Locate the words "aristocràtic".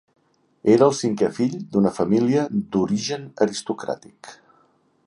3.47-4.35